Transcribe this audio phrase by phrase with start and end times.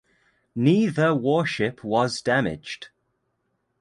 [0.55, 2.87] Neither warship was damaged.